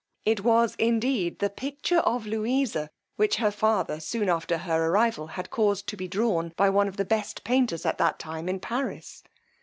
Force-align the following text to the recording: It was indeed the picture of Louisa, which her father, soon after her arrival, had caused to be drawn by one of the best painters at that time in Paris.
It 0.25 0.39
was 0.43 0.73
indeed 0.79 1.37
the 1.37 1.49
picture 1.51 1.99
of 1.99 2.25
Louisa, 2.25 2.89
which 3.17 3.35
her 3.35 3.51
father, 3.51 3.99
soon 3.99 4.29
after 4.29 4.57
her 4.57 4.87
arrival, 4.89 5.27
had 5.27 5.51
caused 5.51 5.85
to 5.89 5.95
be 5.95 6.07
drawn 6.07 6.53
by 6.57 6.71
one 6.71 6.87
of 6.87 6.97
the 6.97 7.05
best 7.05 7.43
painters 7.43 7.85
at 7.85 7.99
that 7.99 8.17
time 8.17 8.49
in 8.49 8.59
Paris. 8.59 9.21